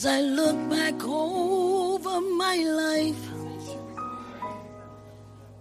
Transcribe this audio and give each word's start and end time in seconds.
As 0.00 0.06
I 0.06 0.22
look 0.22 0.56
back 0.70 1.04
over 1.04 2.22
my 2.22 2.56
life 2.56 3.24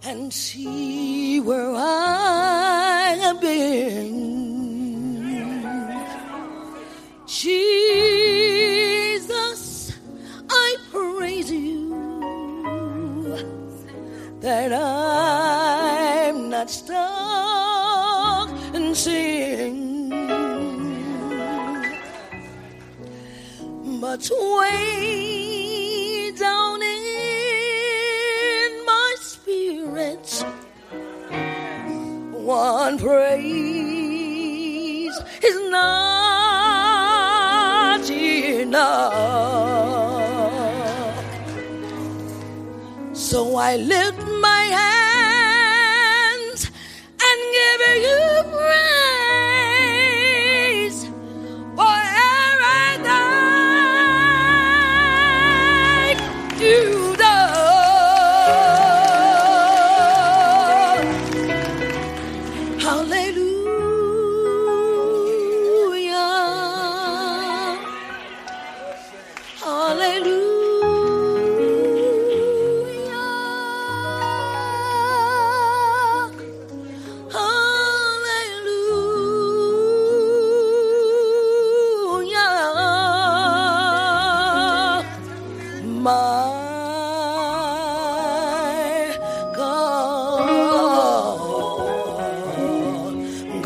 and 0.03 0.33
see 0.33 1.41
where 1.41 1.73
I 1.75 3.17
have 3.19 3.41
been, 3.41 4.48
Way 24.31 26.31
down 26.37 26.81
in 26.83 28.85
my 28.85 29.15
spirit, 29.19 30.45
one 32.31 32.99
praise 32.99 33.39
is 35.43 35.69
not 35.71 36.29
enough. 38.09 39.13
So 43.13 43.55
I 43.55 43.77
lift 43.77 44.19
my 44.41 44.63
hands 46.53 46.69
and 47.19 47.39
give 47.57 47.81
you 48.03 48.28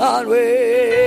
onward. 0.03 1.02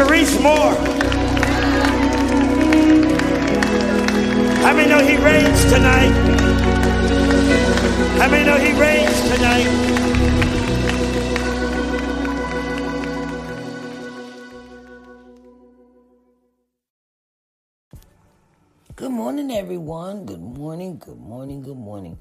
Therese 0.00 0.40
Moore. 0.40 0.72
How 4.62 4.72
many 4.74 4.88
know 4.88 5.00
he 5.04 5.18
reigns 5.18 5.64
tonight? 5.66 6.12
How 8.16 8.30
many 8.30 8.46
know 8.46 8.56
he 8.56 8.72
reigns 8.80 9.20
tonight? 9.28 9.66
Good 18.96 19.10
morning, 19.10 19.50
everyone. 19.50 20.24
Good 20.24 20.40
morning, 20.40 20.96
good 20.96 21.20
morning, 21.20 21.60
good 21.60 21.76
morning. 21.76 22.18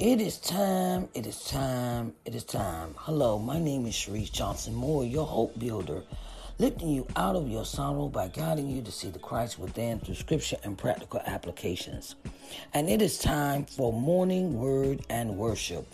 It 0.00 0.20
is 0.20 0.38
time, 0.38 1.08
it 1.14 1.24
is 1.24 1.44
time, 1.44 2.14
it 2.24 2.34
is 2.34 2.42
time. 2.42 2.94
Hello, 2.96 3.38
my 3.38 3.60
name 3.60 3.86
is 3.86 3.94
Sharice 3.94 4.32
Johnson 4.32 4.74
Moore, 4.74 5.04
your 5.04 5.26
hope 5.26 5.56
builder, 5.56 6.02
lifting 6.60 6.90
you 6.90 7.06
out 7.16 7.36
of 7.36 7.48
your 7.48 7.64
sorrow 7.64 8.06
by 8.06 8.28
guiding 8.28 8.68
you 8.68 8.82
to 8.82 8.92
see 8.92 9.08
the 9.08 9.18
Christ 9.18 9.58
within 9.58 9.98
through 9.98 10.16
scripture 10.16 10.58
and 10.62 10.76
practical 10.76 11.20
applications. 11.24 12.16
And 12.74 12.90
it 12.90 13.00
is 13.00 13.18
time 13.18 13.64
for 13.64 13.94
morning 13.94 14.58
word 14.58 15.00
and 15.08 15.36
worship 15.38 15.86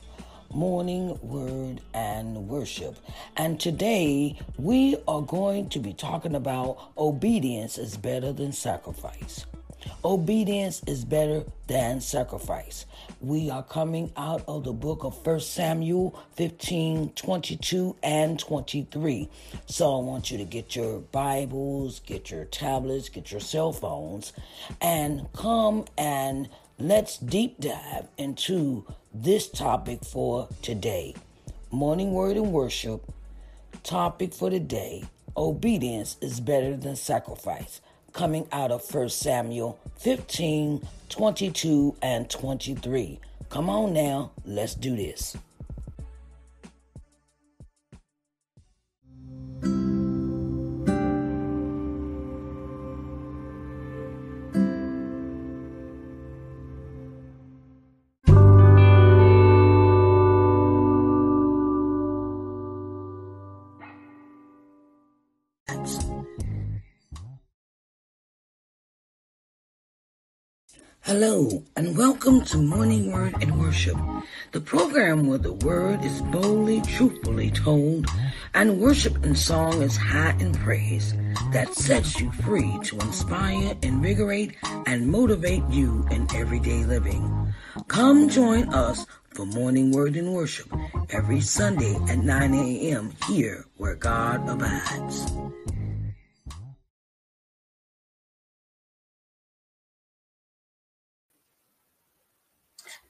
morning 0.55 1.19
word 1.23 1.81
and 1.93 2.49
worship. 2.49 2.97
And 3.37 3.61
today 3.61 4.39
we 4.57 4.97
are 5.07 5.21
going 5.21 5.69
to 5.71 5.81
be 5.81 5.93
talking 5.93 6.35
about 6.35 6.93
obedience 6.97 7.79
is 7.79 7.97
better 7.97 8.33
than 8.33 8.53
sacrifice. 8.53 9.45
Obedience 10.05 10.83
is 10.87 11.05
better 11.05 11.45
than 11.67 12.01
sacrifice. 12.01 12.87
We 13.21 13.51
are 13.51 13.63
coming 13.63 14.13
out 14.17 14.45
of 14.47 14.65
the 14.65 14.73
book 14.73 15.05
of 15.05 15.27
1 15.27 15.41
Samuel 15.41 16.19
15, 16.35 17.11
22, 17.11 17.97
and 18.03 18.39
23. 18.39 19.29
So 19.67 19.99
I 19.99 20.03
want 20.05 20.31
you 20.31 20.39
to 20.39 20.45
get 20.45 20.77
your 20.77 21.01
Bibles, 21.01 22.01
get 22.01 22.31
your 22.31 22.45
tablets, 22.45 23.09
get 23.09 23.31
your 23.31 23.41
cell 23.41 23.73
phones, 23.73 24.33
and 24.81 25.27
come 25.33 25.85
and 25.97 26.49
let's 26.79 27.19
deep 27.19 27.61
dive 27.61 28.07
into 28.17 28.85
this 29.15 29.49
topic 29.49 30.05
for 30.05 30.49
today. 30.63 31.15
Morning 31.71 32.13
word 32.13 32.37
and 32.37 32.53
worship. 32.53 33.13
Topic 33.83 34.33
for 34.35 34.51
today 34.51 35.05
Obedience 35.37 36.17
is 36.23 36.41
better 36.41 36.77
than 36.77 36.97
sacrifice 36.97 37.81
coming 38.17 38.49
out 38.51 38.73
of 38.73 38.83
1 38.95 39.11
Samuel 39.11 39.79
15, 39.99 40.81
22, 41.11 41.95
and 42.01 42.31
23. 42.31 43.21
Come 43.51 43.69
on 43.69 43.93
now, 43.93 44.31
let's 44.47 44.75
do 44.75 44.97
this. 44.97 45.37
Hello, 71.07 71.63
and 71.77 71.97
welcome 71.97 72.45
to 72.47 72.59
Morning 72.59 73.13
Word 73.13 73.37
and 73.41 73.61
Worship, 73.61 73.97
the 74.51 74.61
program 74.61 75.29
where 75.29 75.39
the 75.39 75.53
word 75.53 76.05
is 76.05 76.21
boldly, 76.21 76.81
truthfully 76.81 77.53
told, 77.53 78.09
and 78.55 78.81
worship 78.81 79.25
and 79.25 79.39
song 79.39 79.83
is 79.83 79.97
high 79.97 80.35
in 80.41 80.53
praise 80.53 81.15
that 81.53 81.73
sets 81.75 82.21
you 82.21 82.33
free 82.33 82.77
to 82.83 82.99
inspire, 82.99 83.77
invigorate, 83.83 84.57
and 84.87 85.07
motivate 85.07 85.63
you 85.71 86.05
in 86.11 86.27
everyday 86.35 86.83
living. 86.83 87.55
Come 87.87 88.29
join 88.29 88.69
us 88.75 89.07
for 89.31 89.47
Morning 89.47 89.93
Word 89.93 90.17
and 90.17 90.35
Worship 90.35 90.73
every 91.11 91.41
Sunday 91.41 91.95
at 92.09 92.19
9 92.19 92.53
a.m. 92.53 93.13
here 93.29 93.65
where 93.77 93.95
God 93.95 94.49
abides. 94.49 95.31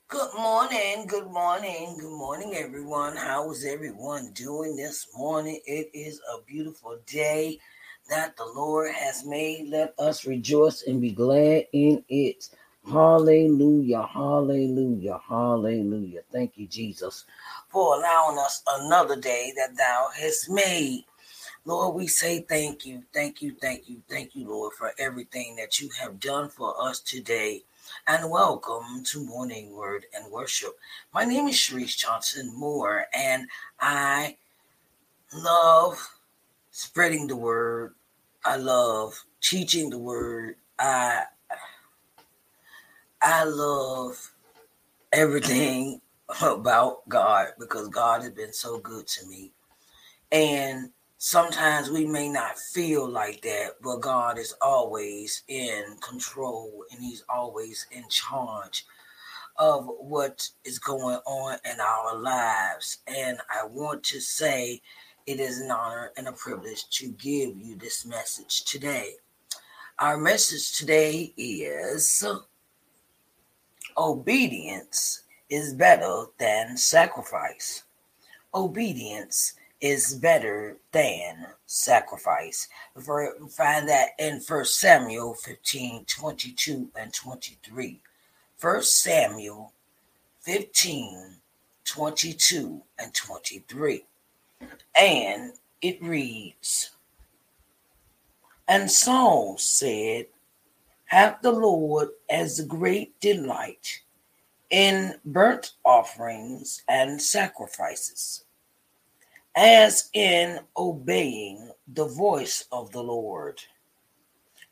Good 0.09 0.33
morning, 0.37 1.05
good 1.05 1.29
morning, 1.31 1.97
good 1.99 2.17
morning, 2.17 2.53
everyone. 2.55 3.17
How 3.17 3.51
is 3.51 3.65
everyone 3.65 4.31
doing 4.31 4.77
this 4.77 5.05
morning? 5.17 5.59
It 5.65 5.89
is 5.93 6.21
a 6.33 6.41
beautiful 6.43 6.97
day 7.05 7.59
that 8.09 8.37
the 8.37 8.45
Lord 8.45 8.93
has 8.93 9.25
made. 9.25 9.67
Let 9.67 9.93
us 9.99 10.25
rejoice 10.25 10.83
and 10.83 11.01
be 11.01 11.11
glad 11.11 11.65
in 11.73 12.05
it. 12.07 12.47
Hallelujah, 12.89 14.03
hallelujah, 14.03 15.19
hallelujah. 15.27 16.21
Thank 16.31 16.57
you, 16.57 16.67
Jesus, 16.67 17.25
for 17.67 17.97
allowing 17.97 18.37
us 18.37 18.63
another 18.65 19.17
day 19.17 19.51
that 19.57 19.75
thou 19.75 20.07
hast 20.17 20.49
made. 20.49 21.03
Lord, 21.65 21.95
we 21.95 22.07
say 22.07 22.45
thank 22.47 22.85
you, 22.85 23.03
thank 23.13 23.41
you, 23.41 23.57
thank 23.59 23.89
you, 23.89 24.01
thank 24.07 24.37
you, 24.37 24.47
Lord, 24.47 24.71
for 24.71 24.93
everything 24.97 25.57
that 25.57 25.81
you 25.81 25.89
have 25.99 26.17
done 26.17 26.47
for 26.47 26.81
us 26.81 27.01
today 27.01 27.63
and 28.07 28.29
welcome 28.29 29.03
to 29.05 29.25
Morning 29.25 29.73
Word 29.75 30.05
and 30.15 30.31
Worship. 30.31 30.77
My 31.13 31.25
name 31.25 31.47
is 31.47 31.55
Sharice 31.55 31.97
Johnson 31.97 32.53
Moore, 32.55 33.05
and 33.13 33.47
I 33.79 34.37
love 35.33 35.97
spreading 36.71 37.27
the 37.27 37.35
word. 37.35 37.95
I 38.45 38.57
love 38.57 39.23
teaching 39.41 39.89
the 39.89 39.97
word. 39.97 40.55
I 40.79 41.23
I 43.21 43.43
love 43.43 44.31
everything 45.13 46.01
about 46.41 47.07
God 47.09 47.47
because 47.59 47.87
God 47.89 48.21
has 48.21 48.31
been 48.31 48.53
so 48.53 48.79
good 48.79 49.07
to 49.07 49.27
me. 49.27 49.51
And 50.31 50.91
sometimes 51.17 51.89
we 51.89 52.05
may 52.05 52.29
not 52.29 52.57
feel 52.57 53.07
like 53.07 53.41
that, 53.41 53.71
but 53.81 54.01
God 54.01 54.37
is 54.37 54.53
always 54.61 55.43
in 55.47 55.83
control 56.01 56.83
and 56.91 57.03
He's 57.03 57.23
always 57.29 57.87
in 57.91 58.07
charge 58.09 58.85
of 59.57 59.89
what 59.99 60.47
is 60.63 60.79
going 60.79 61.17
on 61.25 61.57
in 61.65 61.79
our 61.79 62.15
lives. 62.15 62.99
And 63.07 63.39
I 63.49 63.65
want 63.65 64.03
to 64.03 64.19
say 64.19 64.81
it 65.25 65.39
is 65.39 65.59
an 65.59 65.71
honor 65.71 66.11
and 66.15 66.27
a 66.27 66.31
privilege 66.31 66.87
to 66.91 67.09
give 67.09 67.57
you 67.57 67.75
this 67.75 68.05
message 68.05 68.63
today. 68.65 69.13
Our 69.99 70.17
message 70.17 70.77
today 70.77 71.33
is 71.37 72.23
obedience 73.97 75.23
is 75.49 75.73
better 75.73 76.25
than 76.37 76.77
sacrifice. 76.77 77.83
Obedience 78.53 79.53
is 79.81 80.15
better 80.15 80.77
than 80.91 81.47
sacrifice. 81.65 82.67
We 82.95 83.03
find 83.49 83.87
that 83.89 84.09
in 84.17 84.41
1 84.45 84.65
Samuel 84.65 85.33
15 85.35 86.05
22 86.05 86.89
and 86.99 87.13
23. 87.13 88.01
1 88.59 88.81
Samuel 88.81 89.73
15 90.41 91.35
22 91.85 92.81
and 92.99 93.13
23. 93.13 94.05
And 94.99 95.53
it 95.81 96.01
reads, 96.01 96.91
And 98.67 98.89
Saul 98.89 99.57
said, 99.57 100.27
Have 101.05 101.41
the 101.43 101.51
Lord 101.51 102.09
as 102.29 102.59
a 102.59 102.65
great 102.65 103.19
delight 103.19 104.01
in 104.71 105.15
burnt 105.23 105.73
offerings 105.85 106.81
and 106.89 107.21
sacrifices 107.21 108.43
as 109.57 110.11
in 110.13 110.59
obeying 110.77 111.71
the 111.87 112.05
voice 112.05 112.65
of 112.71 112.91
the 112.91 113.01
Lord. 113.01 113.59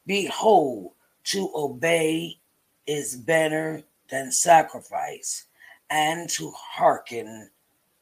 Behold, 0.06 0.92
to 1.24 1.52
obey 1.56 2.38
is 2.86 3.16
better 3.16 3.82
than 4.12 4.32
sacrifice, 4.32 5.48
and 5.90 6.30
to 6.30 6.52
hearken 6.56 7.50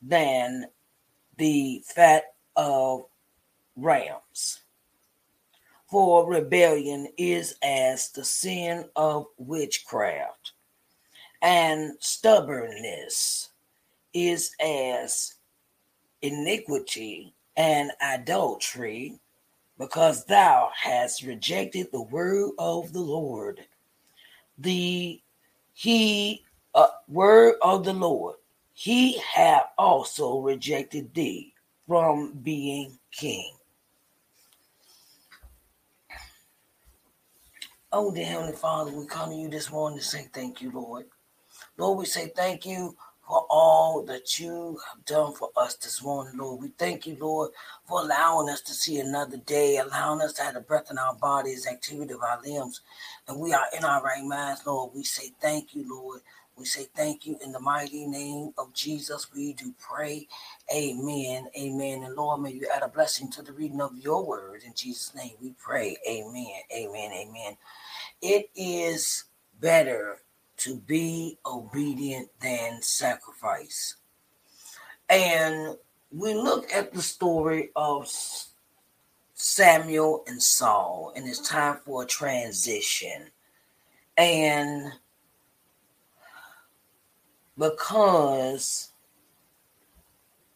than 0.01 0.65
the 1.37 1.81
fat 1.85 2.35
of 2.57 3.05
rams. 3.77 4.59
For 5.89 6.27
rebellion 6.29 7.07
is 7.17 7.55
as 7.63 8.09
the 8.09 8.25
sin 8.25 8.89
of 8.97 9.27
witchcraft, 9.37 10.51
and 11.41 11.93
stubbornness 12.01 13.51
is 14.13 14.53
as 14.59 15.35
iniquity 16.24 17.34
and 17.56 17.92
adultery, 18.01 19.20
because 19.77 20.25
thou 20.25 20.72
hast 20.75 21.24
rejected 21.24 21.89
the 21.92 22.01
word 22.01 22.51
of 22.58 22.94
the 22.94 23.01
Lord. 23.01 23.62
The 24.58 25.22
he 25.74 26.44
uh, 26.74 26.88
word 27.08 27.56
of 27.62 27.84
the 27.84 27.94
Lord, 27.94 28.38
he 28.74 29.20
have 29.20 29.65
also 29.77 30.39
rejected 30.39 31.13
thee 31.13 31.53
from 31.88 32.34
being 32.42 32.98
king. 33.12 33.51
Oh, 37.92 38.12
dear 38.12 38.25
Heavenly 38.25 38.53
Father, 38.53 38.92
we 38.92 39.06
come 39.06 39.30
to 39.30 39.36
you 39.36 39.50
this 39.50 39.72
morning 39.72 40.00
to 40.00 40.06
say 40.06 40.27
thank 40.34 40.62
you, 40.62 40.72
Lord. 40.72 41.06
Lord, 41.77 42.00
we 42.00 42.06
say 42.06 42.32
thank 42.36 42.65
you 42.65 42.96
for 43.27 43.46
all 43.50 44.03
that 44.03 44.39
you 44.39 44.80
have 44.89 45.06
done 45.06 45.34
for 45.34 45.50
us 45.58 45.75
this 45.75 46.03
morning, 46.03 46.38
Lord. 46.38 46.62
We 46.62 46.70
thank 46.77 47.08
you, 47.08 47.18
Lord, 47.20 47.51
for 47.86 48.01
allowing 48.01 48.50
us 48.50 48.62
to 48.62 48.74
see 48.74 49.00
another 49.00 49.38
day, 49.38 49.77
allowing 49.77 50.22
us 50.22 50.34
to 50.34 50.44
have 50.44 50.56
the 50.56 50.62
breath 50.62 50.92
in 50.92 50.98
our 50.98 51.15
bodies, 51.15 51.68
activity 51.68 52.13
of 52.13 52.22
our 52.22 52.42
limbs, 52.42 52.82
and 53.27 53.39
we 53.39 53.53
are 53.53 53.65
in 53.77 53.86
our 53.86 54.03
right 54.03 54.24
minds, 54.24 54.62
Lord. 54.65 54.92
We 54.94 55.03
say 55.03 55.32
thank 55.39 55.74
you, 55.75 55.86
Lord. 55.89 56.22
We 56.56 56.65
say 56.65 56.88
thank 56.96 57.25
you 57.25 57.38
in 57.44 57.51
the 57.51 57.60
mighty 57.60 58.06
name 58.06 58.53
of 58.58 58.74
Jesus. 58.74 59.27
We 59.34 59.53
do 59.53 59.74
pray. 59.80 60.27
Amen. 60.74 61.48
Amen. 61.58 62.03
And 62.03 62.15
Lord, 62.15 62.42
may 62.42 62.51
you 62.51 62.68
add 62.75 62.84
a 62.84 62.88
blessing 62.88 63.32
to 63.32 63.42
the 63.42 63.53
reading 63.53 63.82
of 63.82 63.98
your 63.98 64.24
word. 64.25 64.62
In 64.63 64.74
Jesus' 64.75 65.15
name 65.15 65.32
we 65.42 65.56
pray. 65.58 65.98
Amen. 66.08 66.62
Amen. 66.75 67.12
Amen. 67.12 67.58
It 68.22 68.50
is 68.56 69.25
better 69.60 70.20
to 70.57 70.77
be 70.77 71.38
obedient 71.45 72.29
than 72.41 72.81
sacrifice. 72.81 73.95
And 75.10 75.77
we 76.12 76.33
look 76.33 76.72
at 76.74 76.93
the 76.93 77.01
story 77.01 77.72
of 77.75 78.10
Samuel 79.33 80.24
and 80.27 80.41
Saul, 80.41 81.12
and 81.15 81.27
it's 81.27 81.48
time 81.48 81.77
for 81.86 82.03
a 82.03 82.07
transition. 82.07 83.29
And 84.17 84.93
because 87.57 88.91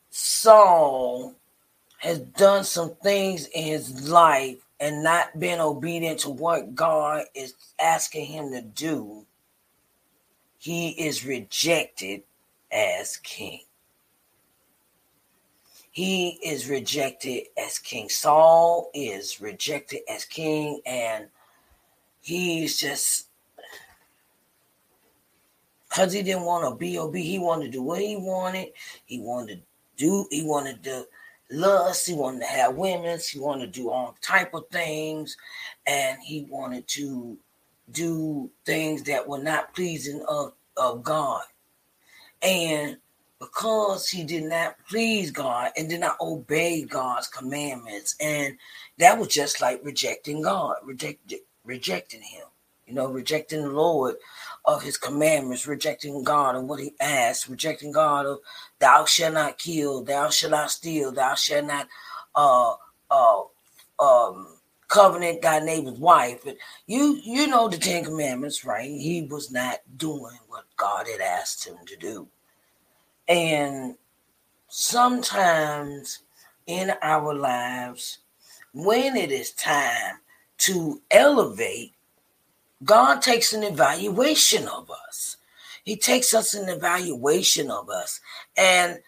Saul 0.09 1.35
has 1.99 2.19
done 2.19 2.63
some 2.63 2.95
things 3.03 3.47
in 3.47 3.63
his 3.63 4.09
life 4.09 4.57
and 4.79 5.03
not 5.03 5.39
been 5.39 5.59
obedient 5.59 6.19
to 6.19 6.29
what 6.29 6.75
God 6.75 7.25
is 7.33 7.53
asking 7.79 8.27
him 8.27 8.51
to 8.51 8.61
do, 8.61 9.25
he 10.67 10.89
is 10.89 11.25
rejected 11.25 12.23
as 12.73 13.15
king. 13.15 13.61
He 15.91 16.31
is 16.43 16.69
rejected 16.69 17.43
as 17.57 17.79
king. 17.79 18.09
Saul 18.09 18.91
is 18.93 19.39
rejected 19.39 20.01
as 20.09 20.25
king, 20.25 20.81
and 20.85 21.27
he's 22.19 22.77
just 22.77 23.29
because 25.87 26.11
he 26.11 26.21
didn't 26.21 26.43
want 26.43 26.69
to 26.69 26.75
be 26.75 26.99
ob. 26.99 27.15
He 27.15 27.39
wanted 27.39 27.67
to 27.67 27.71
do 27.71 27.81
what 27.81 28.01
he 28.01 28.17
wanted. 28.17 28.73
He 29.05 29.21
wanted 29.21 29.61
to 29.61 29.63
do. 29.95 30.27
He 30.29 30.43
wanted 30.43 30.83
to 30.83 31.07
lust. 31.49 32.07
He 32.07 32.13
wanted 32.13 32.41
to 32.41 32.45
have 32.45 32.75
women. 32.75 33.17
He 33.25 33.39
wanted 33.39 33.71
to 33.71 33.79
do 33.79 33.89
all 33.89 34.17
type 34.21 34.53
of 34.53 34.67
things, 34.67 35.37
and 35.85 36.17
he 36.21 36.45
wanted 36.49 36.89
to 36.89 37.37
do 37.91 38.49
things 38.65 39.03
that 39.03 39.25
were 39.25 39.39
not 39.39 39.73
pleasing 39.73 40.21
of, 40.27 40.51
of 40.79 41.03
God. 41.03 41.43
And 42.41 42.97
because 43.39 44.09
he 44.09 44.23
did 44.23 44.43
not 44.43 44.75
please 44.89 45.31
God 45.31 45.71
and 45.77 45.89
did 45.89 46.01
not 46.01 46.17
obey 46.21 46.83
God's 46.83 47.27
commandments, 47.27 48.15
and 48.21 48.57
that 48.97 49.17
was 49.17 49.29
just 49.29 49.61
like 49.61 49.81
rejecting 49.83 50.41
God, 50.41 50.77
rejecting 50.83 51.39
rejecting 51.65 52.21
him, 52.21 52.45
you 52.87 52.93
know, 52.93 53.07
rejecting 53.07 53.61
the 53.61 53.69
Lord 53.69 54.15
of 54.65 54.81
his 54.83 54.97
commandments, 54.97 55.67
rejecting 55.67 56.23
God 56.23 56.55
and 56.55 56.67
what 56.69 56.79
he 56.79 56.93
asked, 56.99 57.49
rejecting 57.49 57.91
God 57.91 58.25
of 58.25 58.39
thou 58.79 59.05
shalt 59.05 59.35
not 59.35 59.57
kill, 59.59 60.03
thou 60.03 60.29
shalt 60.29 60.51
not 60.51 60.71
steal, 60.71 61.11
thou 61.11 61.35
shalt 61.35 61.65
not 61.67 61.87
uh 62.35 62.73
uh 63.11 63.41
um 63.99 64.56
covenant 64.87 65.41
thy 65.41 65.59
neighbor's 65.59 65.99
wife. 65.99 66.45
And 66.45 66.57
you 66.85 67.19
you 67.23 67.47
know 67.47 67.67
the 67.67 67.77
Ten 67.77 68.03
Commandments, 68.03 68.65
right? 68.65 68.89
He 68.89 69.27
was 69.29 69.51
not 69.51 69.79
doing 69.97 70.37
what 70.47 70.65
God 70.75 71.07
had 71.07 71.21
asked 71.21 71.65
him 71.67 71.77
to 71.85 71.95
do. 71.97 72.27
And 73.27 73.95
sometimes 74.69 76.19
in 76.65 76.93
our 77.01 77.33
lives, 77.33 78.19
when 78.73 79.15
it 79.15 79.31
is 79.31 79.51
time 79.51 80.19
to 80.59 81.01
elevate, 81.11 81.93
God 82.83 83.21
takes 83.21 83.53
an 83.53 83.63
evaluation 83.63 84.67
of 84.67 84.91
us. 84.91 85.37
He 85.83 85.95
takes 85.95 86.33
us 86.33 86.53
an 86.53 86.69
evaluation 86.69 87.71
of 87.71 87.89
us. 87.89 88.19
And 88.55 88.99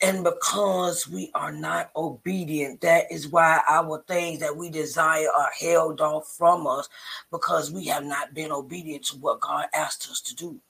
and 0.00 0.22
because 0.22 1.08
we 1.08 1.30
are 1.34 1.50
not 1.50 1.90
obedient, 1.96 2.80
that 2.82 3.10
is 3.10 3.28
why 3.28 3.60
our 3.68 4.02
things 4.06 4.38
that 4.40 4.56
we 4.56 4.70
desire 4.70 5.26
are 5.36 5.50
held 5.58 6.00
off 6.00 6.28
from 6.28 6.68
us 6.68 6.88
because 7.32 7.72
we 7.72 7.86
have 7.86 8.04
not 8.04 8.32
been 8.32 8.52
obedient 8.52 9.04
to 9.06 9.16
what 9.16 9.40
God 9.40 9.66
asked 9.74 10.08
us 10.08 10.20
to 10.20 10.36
do. 10.36 10.60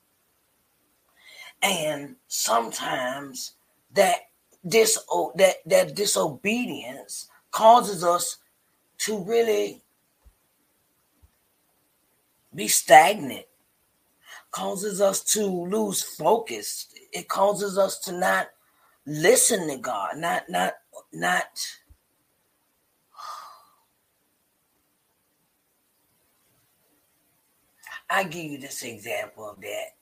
And 1.61 2.15
sometimes 2.27 3.53
that 3.93 4.29
dis 4.67 4.97
that 5.35 5.55
that 5.65 5.95
disobedience 5.95 7.29
causes 7.51 8.03
us 8.03 8.37
to 8.99 9.19
really 9.23 9.81
be 12.53 12.67
stagnant 12.67 13.45
causes 14.51 14.99
us 14.99 15.23
to 15.23 15.45
lose 15.45 16.01
focus 16.01 16.87
it 17.13 17.29
causes 17.29 17.77
us 17.77 17.99
to 17.99 18.11
not 18.11 18.49
listen 19.09 19.67
to 19.67 19.77
god 19.77 20.17
not 20.17 20.43
not 20.49 20.73
not 21.11 21.67
i 28.09 28.23
give 28.23 28.45
you 28.45 28.57
this 28.57 28.83
example 28.83 29.49
of 29.49 29.59
that 29.61 29.95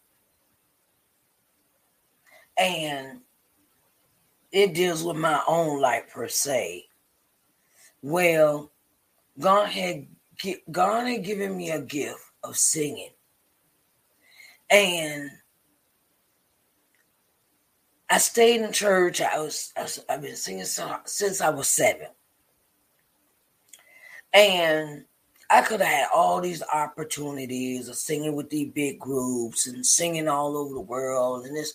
and 2.58 3.22
it 4.52 4.74
deals 4.74 5.04
with 5.04 5.18
my 5.18 5.42
own 5.48 5.80
life 5.80 6.04
per 6.12 6.28
se 6.28 6.86
well 8.02 8.72
god 9.40 9.68
had 9.68 10.06
god 10.72 11.08
had 11.08 11.24
given 11.24 11.56
me 11.58 11.72
a 11.72 11.82
gift 11.82 12.20
of 12.44 12.58
singing. 12.58 13.12
And 14.70 15.32
I 18.10 18.20
stayed 18.20 18.62
in 18.62 18.72
church. 18.72 19.22
I 19.22 19.40
was, 19.40 19.74
I 19.78 20.14
have 20.14 20.22
been 20.22 20.36
singing 20.36 20.66
since 20.66 21.42
I 21.42 21.50
was 21.50 21.68
seven. 21.68 22.08
And 24.34 25.06
I 25.50 25.62
could 25.62 25.80
have 25.80 25.90
had 25.90 26.08
all 26.14 26.42
these 26.42 26.64
opportunities 26.74 27.88
of 27.88 27.96
singing 27.96 28.36
with 28.36 28.50
these 28.50 28.72
big 28.72 29.00
groups 29.00 29.68
and 29.68 29.86
singing 29.86 30.28
all 30.28 30.58
over 30.58 30.74
the 30.74 30.82
world 30.82 31.46
and 31.46 31.56
this, 31.56 31.74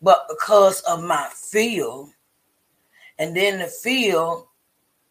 but 0.00 0.26
because 0.28 0.80
of 0.82 1.02
my 1.02 1.28
feel, 1.34 2.10
and 3.18 3.36
then 3.36 3.58
the 3.58 3.66
feel, 3.66 4.48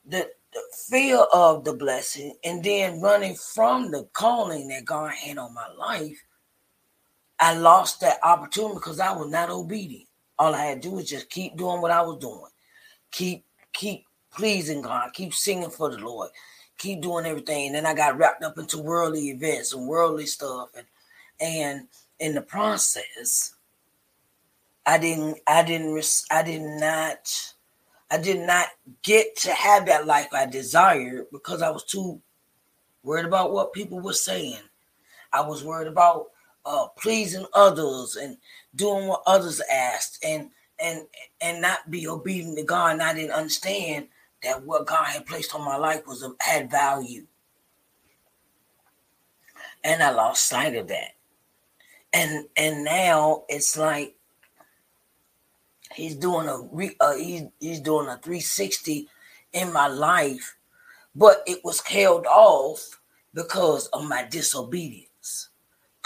that 0.08 0.32
the 0.52 0.62
fear 0.90 1.18
of 1.32 1.64
the 1.64 1.74
blessing 1.74 2.36
and 2.44 2.64
then 2.64 3.00
running 3.00 3.36
from 3.36 3.92
the 3.92 4.10
calling 4.14 4.68
that 4.70 4.86
God 4.86 5.12
had 5.12 5.38
on 5.38 5.54
my 5.54 5.68
life, 5.78 6.18
I 7.40 7.54
lost 7.56 8.02
that 8.02 8.18
opportunity 8.24 8.74
because 8.76 9.00
I 9.00 9.12
was 9.12 9.30
not 9.30 9.52
obedient. 9.52 10.09
All 10.40 10.56
I 10.56 10.66
had 10.66 10.82
to 10.82 10.90
do 10.90 10.96
was 10.96 11.10
just 11.10 11.30
keep 11.30 11.58
doing 11.58 11.82
what 11.82 11.92
I 11.92 12.02
was 12.02 12.18
doing. 12.18 12.50
Keep 13.12 13.46
keep 13.74 14.06
pleasing 14.32 14.82
God, 14.82 15.12
keep 15.14 15.34
singing 15.34 15.70
for 15.70 15.90
the 15.90 15.98
Lord, 15.98 16.30
keep 16.78 17.02
doing 17.02 17.26
everything. 17.26 17.68
And 17.68 17.76
then 17.76 17.86
I 17.86 17.94
got 17.94 18.18
wrapped 18.18 18.44
up 18.44 18.58
into 18.58 18.82
worldly 18.82 19.30
events 19.30 19.74
and 19.74 19.88
worldly 19.88 20.26
stuff. 20.26 20.70
And 20.76 20.88
and 21.42 21.88
in 22.20 22.34
the 22.34 22.42
process, 22.42 23.56
I 24.86 24.98
didn't 24.98 25.40
I 25.46 25.64
didn't 25.64 26.24
I 26.32 26.42
did 26.42 26.62
not 26.62 27.54
I 28.10 28.18
did 28.18 28.40
not 28.40 28.68
get 29.04 29.36
to 29.38 29.52
have 29.52 29.86
that 29.86 30.08
life 30.08 30.30
I 30.34 30.46
desired 30.46 31.28
because 31.32 31.62
I 31.62 31.70
was 31.70 31.84
too 31.84 32.22
worried 33.04 33.26
about 33.26 33.52
what 33.52 33.74
people 33.74 34.00
were 34.00 34.14
saying. 34.14 34.58
I 35.32 35.42
was 35.42 35.64
worried 35.64 35.88
about 35.88 36.28
uh, 36.66 36.88
pleasing 36.98 37.46
others 37.54 38.16
and 38.16 38.38
doing 38.76 39.08
what 39.08 39.24
others 39.26 39.62
asked 39.72 40.24
and 40.24 40.50
and 40.80 41.06
and 41.42 41.62
not 41.62 41.90
be 41.90 42.08
obedient 42.08 42.58
to 42.58 42.64
God. 42.64 42.94
And 42.94 43.02
I 43.02 43.14
didn't 43.14 43.32
understand 43.32 44.08
that 44.44 44.64
what 44.64 44.86
God 44.86 45.06
had 45.06 45.26
placed 45.26 45.54
on 45.54 45.66
my 45.66 45.76
life 45.76 46.08
was 46.08 46.24
of, 46.24 46.36
had 46.40 46.72
value. 46.72 47.26
And 49.84 50.02
I 50.04 50.12
lost 50.12 50.48
sight 50.48 50.76
of 50.76 50.88
that. 50.88 51.16
And 52.14 52.48
and 52.56 52.84
now 52.84 53.44
it's 53.50 53.78
like 53.78 54.16
he's 55.94 56.16
doing 56.16 56.48
a 56.48 56.60
re, 56.72 56.96
uh, 57.00 57.16
he's, 57.16 57.44
he's 57.60 57.80
doing 57.80 58.08
a 58.08 58.18
360 58.18 59.08
in 59.54 59.74
my 59.74 59.88
life 59.88 60.56
but 61.16 61.44
it 61.46 61.60
was 61.64 61.82
held 61.82 62.26
off 62.28 63.00
because 63.34 63.88
of 63.88 64.08
my 64.08 64.24
disobedience 64.24 65.09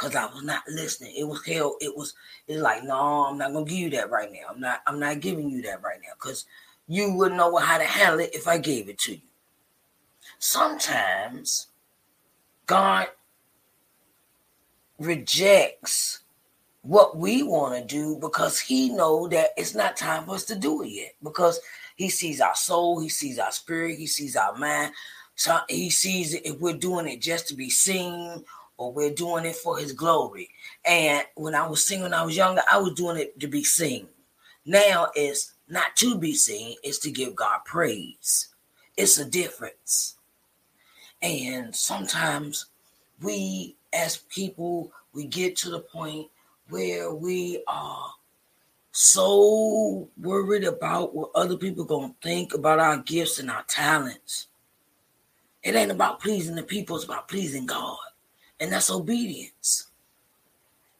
because 0.04 0.16
i 0.16 0.26
was 0.34 0.44
not 0.44 0.64
listening. 0.68 1.14
It 1.16 1.24
was 1.24 1.46
hell. 1.46 1.78
it 1.80 1.96
was 1.96 2.14
it's 2.48 2.62
like 2.62 2.84
no 2.84 3.28
i'm 3.30 3.38
not 3.38 3.54
gonna 3.54 3.66
give 3.66 3.78
you 3.78 3.90
that 3.92 4.10
right 4.10 4.32
now. 4.32 4.50
I'm 4.50 4.60
not 4.60 4.82
i'm 4.86 5.00
not 5.00 5.22
giving 5.22 5.50
you 5.50 5.62
that 5.64 5.82
right 5.82 6.00
now 6.02 6.14
because 6.16 6.46
you 6.88 7.14
wouldn't 7.14 7.38
know 7.38 7.56
how 7.58 7.78
to 7.78 7.84
handle 7.86 8.20
it 8.20 8.36
if 8.36 8.48
i 8.48 8.58
gave 8.58 8.90
it 8.90 9.00
to 9.00 9.14
you. 9.14 9.22
Sometimes 10.40 11.68
god 12.66 13.08
rejects 15.00 16.20
what 16.82 17.16
we 17.18 17.44
want 17.44 17.76
to 17.76 17.96
do 17.96 18.18
because 18.20 18.60
he 18.60 18.90
know 18.90 19.28
that 19.30 19.50
it's 19.56 19.74
not 19.74 19.96
time 19.96 20.26
for 20.26 20.36
us 20.36 20.44
to 20.46 20.56
do 20.56 20.84
it 20.84 20.90
yet 20.90 21.16
because 21.24 21.62
he 21.96 22.10
sees 22.10 22.42
our 22.42 22.56
soul 22.56 23.00
he 23.00 23.08
sees 23.08 23.40
our 23.40 23.52
spirit 23.52 23.98
he 23.98 24.08
sees 24.08 24.36
our 24.36 24.56
mind. 24.58 24.92
So 25.36 25.58
he 25.68 25.90
sees 25.90 26.34
if 26.36 26.60
we're 26.60 26.78
doing 26.78 27.08
it 27.08 27.22
just 27.22 27.48
to 27.48 27.56
be 27.56 27.70
seen 27.70 28.44
or 28.78 28.92
we're 28.92 29.14
doing 29.14 29.46
it 29.46 29.56
for 29.56 29.78
his 29.78 29.94
glory 29.94 30.50
and 30.86 31.24
when 31.36 31.56
i 31.56 31.68
was 31.68 31.86
singing 31.86 32.04
when 32.04 32.14
i 32.14 32.24
was 32.24 32.36
younger 32.36 32.62
i 32.72 32.78
was 32.78 32.94
doing 32.94 33.18
it 33.18 33.40
to 33.40 33.48
be 33.48 33.64
seen 33.64 34.08
now 34.66 35.08
it's 35.16 35.54
not 35.68 35.96
to 35.96 36.18
be 36.18 36.34
seen 36.34 36.76
it's 36.84 37.00
to 37.00 37.12
give 37.12 37.36
god 37.36 37.60
praise 37.66 38.50
it's 38.98 39.18
a 39.18 39.26
difference 39.26 40.16
and 41.22 41.76
sometimes 41.76 42.68
we 43.22 43.76
as 43.94 44.18
people 44.30 44.92
we 45.14 45.26
get 45.26 45.56
to 45.56 45.70
the 45.70 45.80
point 45.80 46.28
where 46.70 47.14
we 47.14 47.64
are 47.68 48.14
so 48.94 50.08
worried 50.22 50.64
about 50.64 51.16
what 51.16 51.32
other 51.34 51.58
people 51.58 51.84
gonna 51.84 52.14
think 52.22 52.54
about 52.54 52.80
our 52.80 52.98
gifts 52.98 53.40
and 53.40 53.50
our 53.50 53.64
talents. 53.64 54.48
It 55.64 55.76
ain't 55.76 55.92
about 55.92 56.22
pleasing 56.22 56.56
the 56.56 56.64
people, 56.64 56.96
it's 56.96 57.06
about 57.06 57.28
pleasing 57.28 57.66
God. 57.66 57.98
And 58.64 58.72
that's 58.72 58.90
obedience. 58.90 59.90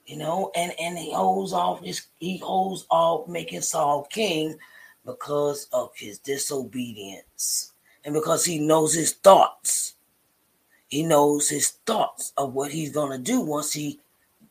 You 0.06 0.18
know, 0.18 0.52
and, 0.54 0.74
and 0.82 0.98
he 0.98 1.14
holds 1.14 1.54
off 1.54 1.82
his 1.82 2.08
he 2.20 2.38
holds 2.40 2.86
off 2.90 3.30
making 3.30 3.62
Saul 3.62 4.04
king 4.12 4.58
because 5.06 5.70
of 5.72 5.92
his 5.96 6.20
disobedience. 6.20 7.72
And 8.04 8.14
because 8.14 8.44
he 8.44 8.60
knows 8.60 8.94
his 8.94 9.14
thoughts. 9.14 9.96
He 10.90 11.04
knows 11.04 11.48
his 11.48 11.70
thoughts 11.86 12.34
of 12.36 12.54
what 12.54 12.70
he's 12.70 12.92
gonna 12.92 13.18
do 13.18 13.40
once 13.40 13.72
he 13.72 14.02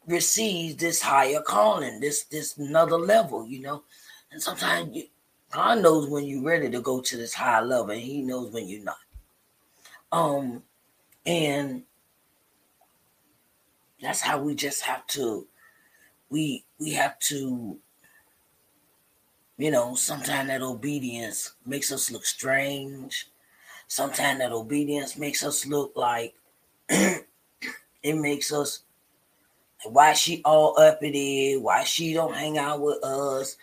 receives 0.07 0.77
this 0.77 1.03
higher 1.03 1.43
calling, 1.43 2.01
this 2.01 2.25
this 2.25 2.57
another 2.57 2.97
level, 2.97 3.47
you 3.47 3.61
know. 3.61 3.83
And 4.31 4.43
sometimes 4.43 4.97
you, 4.97 5.05
God 5.51 5.83
knows 5.83 6.09
when 6.09 6.25
you're 6.25 6.43
ready 6.43 6.71
to 6.71 6.81
go 6.81 7.03
to 7.03 7.17
this 7.19 7.35
higher 7.35 7.63
level, 7.63 7.91
and 7.91 8.01
He 8.01 8.23
knows 8.23 8.51
when 8.53 8.67
you're 8.67 8.83
not. 8.83 8.97
Um, 10.11 10.63
and 11.27 11.83
that's 14.03 14.21
how 14.21 14.39
we 14.43 14.55
just 14.55 14.83
have 14.83 15.07
to. 15.09 15.47
We 16.29 16.65
we 16.79 16.93
have 16.93 17.19
to. 17.21 17.79
You 19.59 19.71
know, 19.71 19.95
sometimes 19.95 20.49
that 20.49 20.61
obedience 20.61 21.53
makes 21.65 21.93
us 21.93 22.11
look 22.11 22.25
strange. 22.25 23.29
Sometimes 23.87 24.41
that 24.41 24.51
obedience 24.51 25.17
makes 25.17 25.45
us 25.45 25.67
look 25.67 25.93
like 25.95 26.35
it 26.89 27.25
makes 28.05 28.53
us 28.53 28.83
why 29.85 30.15
she 30.15 30.43
all 30.45 30.79
up 30.81 31.03
it 31.03 31.17
is, 31.17 31.61
why 31.61 31.85
she 31.85 32.13
don't 32.13 32.35
hang 32.35 32.59
out 32.59 32.81
with 32.81 33.03
us, 33.05 33.57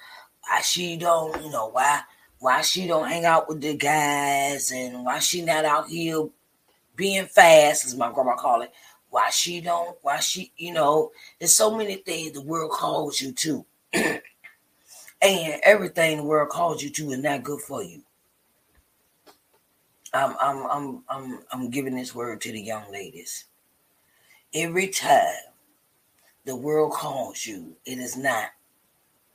why 0.47 0.61
she 0.61 0.95
don't, 0.95 1.43
you 1.43 1.51
know, 1.51 1.67
why 1.67 2.01
why 2.39 2.61
she 2.61 2.87
don't 2.87 3.09
hang 3.09 3.25
out 3.25 3.49
with 3.49 3.59
the 3.59 3.75
guys 3.75 4.71
and 4.71 5.03
why 5.03 5.19
she 5.19 5.41
not 5.41 5.65
out 5.65 5.89
here 5.89 6.29
being 6.95 7.25
fast, 7.25 7.85
as 7.85 7.95
my 7.95 8.11
grandma 8.11 8.35
call 8.35 8.61
it. 8.61 8.71
Why 9.09 9.29
she 9.31 9.61
don't, 9.61 9.97
why 10.01 10.19
she, 10.19 10.51
you 10.57 10.73
know, 10.73 11.11
there's 11.39 11.55
so 11.55 11.75
many 11.75 11.95
things 11.95 12.33
the 12.33 12.41
world 12.41 12.71
calls 12.71 13.19
you 13.19 13.31
to. 13.31 13.65
and 13.93 14.21
everything 15.63 16.17
the 16.17 16.23
world 16.23 16.49
calls 16.49 16.83
you 16.83 16.89
to 16.91 17.11
is 17.11 17.19
not 17.19 17.43
good 17.43 17.61
for 17.61 17.83
you. 17.83 18.03
I'm 20.13 20.35
I'm 20.41 20.65
I'm 20.67 21.03
I'm 21.09 21.39
I'm 21.51 21.69
giving 21.69 21.95
this 21.95 22.15
word 22.15 22.41
to 22.41 22.51
the 22.51 22.61
young 22.61 22.91
ladies. 22.91 23.45
Every 24.53 24.87
time 24.87 25.35
the 26.45 26.55
world 26.55 26.93
calls 26.93 27.45
you, 27.45 27.75
it 27.85 27.99
is 27.99 28.17
not, 28.17 28.49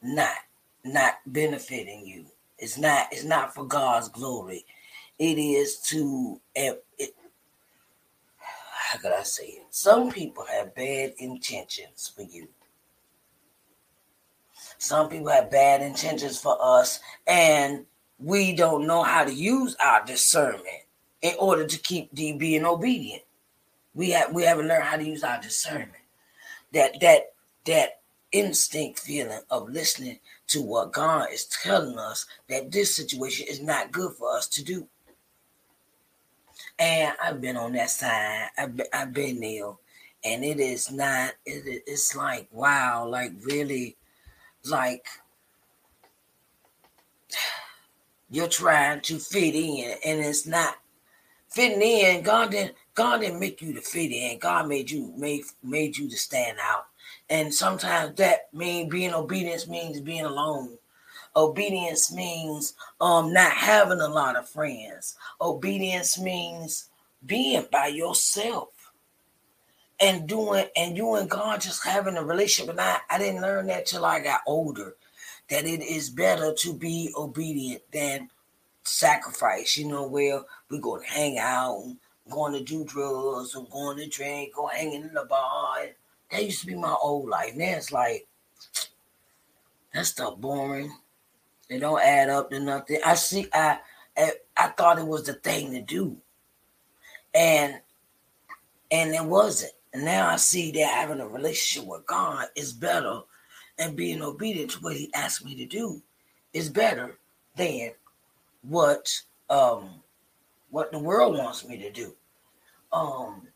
not, 0.02 0.34
not 0.84 1.14
benefiting 1.26 2.04
you. 2.04 2.26
It's 2.58 2.76
not, 2.76 3.06
it's 3.12 3.22
not 3.22 3.54
for 3.54 3.64
God's 3.64 4.08
glory. 4.08 4.64
It 5.18 5.38
is 5.38 5.78
to, 5.82 6.40
it, 6.56 6.84
it, 6.98 7.14
how 8.94 9.00
could 9.00 9.12
I 9.12 9.24
say 9.24 9.46
it? 9.46 9.66
Some 9.70 10.12
people 10.12 10.44
have 10.44 10.72
bad 10.72 11.14
intentions 11.18 12.12
for 12.14 12.22
you. 12.22 12.46
Some 14.78 15.08
people 15.08 15.30
have 15.30 15.50
bad 15.50 15.82
intentions 15.82 16.38
for 16.38 16.56
us, 16.60 17.00
and 17.26 17.86
we 18.20 18.54
don't 18.54 18.86
know 18.86 19.02
how 19.02 19.24
to 19.24 19.34
use 19.34 19.74
our 19.84 20.04
discernment 20.04 20.84
in 21.22 21.34
order 21.40 21.66
to 21.66 21.78
keep 21.78 22.14
being 22.14 22.64
obedient. 22.64 23.22
We 23.94 24.10
have 24.10 24.32
we 24.32 24.44
haven't 24.44 24.68
learned 24.68 24.84
how 24.84 24.96
to 24.96 25.04
use 25.04 25.24
our 25.24 25.40
discernment 25.40 25.90
that 26.72 27.00
that 27.00 27.32
that 27.64 28.00
instinct 28.30 29.00
feeling 29.00 29.40
of 29.50 29.68
listening 29.68 30.20
to 30.48 30.62
what 30.62 30.92
God 30.92 31.32
is 31.32 31.46
telling 31.46 31.98
us 31.98 32.26
that 32.48 32.70
this 32.70 32.94
situation 32.94 33.48
is 33.48 33.60
not 33.60 33.90
good 33.90 34.12
for 34.12 34.36
us 34.36 34.46
to 34.50 34.62
do. 34.62 34.86
And 36.78 37.14
I've 37.22 37.40
been 37.40 37.56
on 37.56 37.72
that 37.72 37.90
side. 37.90 38.48
I've 38.58 38.76
been, 38.76 38.86
I've 38.92 39.12
been 39.12 39.40
there, 39.40 39.72
and 40.24 40.44
it 40.44 40.58
is 40.58 40.90
not. 40.90 41.32
It, 41.46 41.84
it's 41.86 42.16
like 42.16 42.48
wow, 42.50 43.06
like 43.08 43.32
really, 43.42 43.96
like 44.64 45.06
you're 48.30 48.48
trying 48.48 49.00
to 49.02 49.18
fit 49.18 49.54
in, 49.54 49.94
and 50.04 50.20
it's 50.20 50.46
not 50.46 50.76
fitting 51.48 51.80
in. 51.80 52.22
God 52.22 52.50
didn't 52.50 52.74
God 52.94 53.20
didn't 53.20 53.40
make 53.40 53.62
you 53.62 53.72
to 53.74 53.80
fit 53.80 54.10
in. 54.10 54.38
God 54.38 54.68
made 54.68 54.90
you 54.90 55.12
made 55.16 55.44
made 55.62 55.96
you 55.96 56.08
to 56.10 56.16
stand 56.16 56.58
out. 56.60 56.86
And 57.30 57.54
sometimes 57.54 58.16
that 58.16 58.52
mean 58.52 58.88
being 58.88 59.14
obedience 59.14 59.68
means 59.68 60.00
being 60.00 60.24
alone. 60.24 60.76
Obedience 61.36 62.12
means 62.12 62.74
um 63.00 63.32
not 63.32 63.52
having 63.52 64.00
a 64.00 64.08
lot 64.08 64.36
of 64.36 64.48
friends. 64.48 65.16
Obedience 65.40 66.18
means 66.18 66.88
being 67.26 67.66
by 67.72 67.88
yourself 67.88 68.68
and 70.00 70.26
doing 70.28 70.66
and 70.76 70.96
you 70.96 71.14
and 71.14 71.30
God 71.30 71.60
just 71.60 71.84
having 71.84 72.16
a 72.16 72.24
relationship. 72.24 72.70
And 72.70 72.80
I, 72.80 72.98
I 73.10 73.18
didn't 73.18 73.42
learn 73.42 73.66
that 73.68 73.86
till 73.86 74.04
I 74.04 74.20
got 74.20 74.40
older. 74.46 74.96
That 75.50 75.66
it 75.66 75.82
is 75.82 76.08
better 76.08 76.54
to 76.60 76.72
be 76.72 77.12
obedient 77.16 77.82
than 77.92 78.30
sacrifice, 78.82 79.76
you 79.76 79.86
know, 79.86 80.06
where 80.06 80.40
we 80.70 80.78
go 80.78 80.96
to 80.96 81.04
hang 81.04 81.38
out 81.38 81.96
going 82.30 82.52
to 82.52 82.62
do 82.62 82.84
drugs 82.84 83.54
or 83.54 83.66
going 83.66 83.98
to 83.98 84.08
drink 84.08 84.58
or 84.58 84.70
hanging 84.70 85.02
in 85.02 85.14
the 85.14 85.24
bar. 85.24 85.86
That 86.30 86.44
used 86.44 86.60
to 86.62 86.66
be 86.66 86.74
my 86.74 86.96
old 87.02 87.28
life. 87.28 87.54
Now 87.54 87.76
it's 87.76 87.92
like 87.92 88.26
that 89.92 90.06
stuff 90.06 90.38
boring. 90.38 90.92
It 91.68 91.80
don't 91.80 92.02
add 92.02 92.28
up 92.28 92.50
to 92.50 92.60
nothing. 92.60 92.98
I 93.04 93.14
see. 93.14 93.48
I 93.52 93.78
I, 94.16 94.32
I 94.56 94.68
thought 94.68 94.98
it 94.98 95.06
was 95.06 95.24
the 95.24 95.34
thing 95.34 95.72
to 95.72 95.82
do, 95.82 96.16
and 97.34 97.80
and 98.90 99.14
it 99.14 99.24
wasn't. 99.24 99.72
And 99.92 100.04
now 100.04 100.28
I 100.28 100.36
see 100.36 100.72
that 100.72 100.90
having 100.90 101.20
a 101.20 101.28
relationship 101.28 101.88
with 101.88 102.06
God 102.06 102.46
is 102.56 102.72
better, 102.72 103.20
and 103.78 103.96
being 103.96 104.22
obedient 104.22 104.72
to 104.72 104.80
what 104.80 104.96
He 104.96 105.12
asked 105.14 105.44
me 105.44 105.54
to 105.56 105.66
do 105.66 106.02
is 106.52 106.68
better 106.68 107.16
than 107.56 107.90
what 108.62 109.10
um 109.50 110.02
what 110.70 110.92
the 110.92 110.98
world 110.98 111.36
wants 111.36 111.66
me 111.66 111.78
to 111.78 111.90
do. 111.90 112.14
Um, 112.92 113.48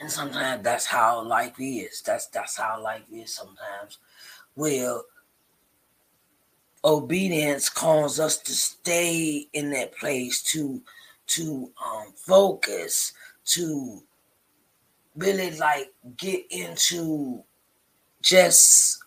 and 0.00 0.10
sometimes 0.10 0.62
that's 0.62 0.86
how 0.86 1.22
life 1.22 1.54
is. 1.58 2.02
That's 2.02 2.26
that's 2.28 2.56
how 2.56 2.82
life 2.82 3.04
is 3.12 3.34
sometimes. 3.34 3.98
Where 4.54 5.00
obedience 6.84 7.68
calls 7.68 8.20
us 8.20 8.38
to 8.38 8.52
stay 8.52 9.48
in 9.52 9.70
that 9.70 9.96
place, 9.96 10.42
to 10.42 10.82
to 11.28 11.70
um, 11.84 12.12
focus, 12.14 13.12
to 13.44 14.02
really 15.16 15.56
like 15.56 15.92
get 16.16 16.44
into 16.50 17.42
just 18.22 19.02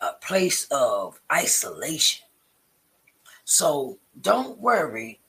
a 0.00 0.12
place 0.20 0.66
of 0.70 1.20
isolation. 1.32 2.24
So 3.44 3.98
don't 4.20 4.58
worry 4.58 5.20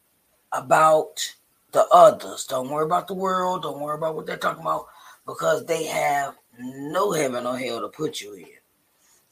about 0.51 1.34
the 1.71 1.86
others. 1.91 2.45
Don't 2.45 2.69
worry 2.69 2.86
about 2.86 3.08
the 3.08 3.13
world. 3.13 3.63
Don't 3.63 3.82
worry 3.82 3.97
about 3.97 4.15
what 4.15 4.25
they're 4.25 4.38
talking 4.38 4.62
about 4.62 4.88
because 5.25 5.65
they 5.65 5.86
have 5.86 6.36
no 6.60 7.12
heaven 7.12 7.45
or 7.45 7.58
hell 7.58 7.82
to 7.82 7.89
put 7.89 8.21
you 8.21 8.34
in. 8.34 8.45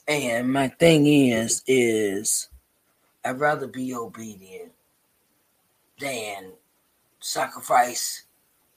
And 0.07 0.51
my 0.51 0.67
thing 0.67 1.07
is, 1.07 1.63
is 1.65 2.49
I'd 3.23 3.39
rather 3.39 3.67
be 3.67 3.95
obedient 3.95 4.71
than 5.99 6.51
sacrifice 7.19 8.23